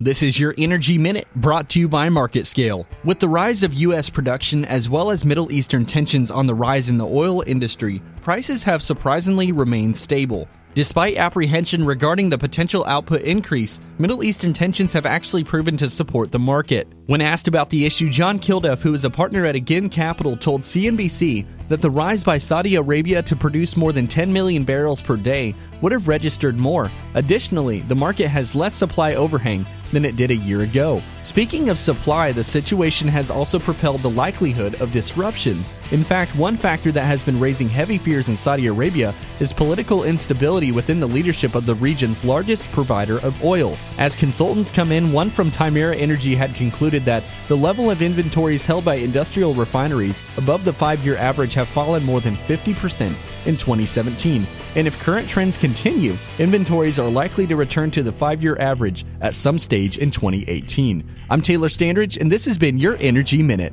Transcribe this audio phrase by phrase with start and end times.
[0.00, 2.86] This is your Energy Minute brought to you by MarketScale.
[3.02, 4.08] With the rise of U.S.
[4.08, 8.62] production as well as Middle Eastern tensions on the rise in the oil industry, prices
[8.62, 10.48] have surprisingly remained stable.
[10.74, 16.30] Despite apprehension regarding the potential output increase, Middle Eastern tensions have actually proven to support
[16.30, 16.86] the market.
[17.06, 20.62] When asked about the issue, John Kilduff, who is a partner at Again Capital, told
[20.62, 25.16] CNBC that the rise by Saudi Arabia to produce more than 10 million barrels per
[25.16, 26.90] day would have registered more.
[27.14, 31.00] Additionally, the market has less supply overhang than it did a year ago.
[31.22, 35.74] Speaking of supply, the situation has also propelled the likelihood of disruptions.
[35.90, 40.04] In fact, one factor that has been raising heavy fears in Saudi Arabia is political
[40.04, 43.76] instability within the leadership of the region's largest provider of oil.
[43.98, 48.66] As consultants come in, one from Timera Energy had concluded that the level of inventories
[48.66, 53.08] held by industrial refineries above the five year average have fallen more than 50%
[53.46, 54.46] in 2017.
[54.76, 59.04] And if current trends continue, inventories are likely to return to the five year average
[59.20, 61.04] at some stage in 2018.
[61.28, 63.72] I'm Taylor Standridge, and this has been your Energy Minute.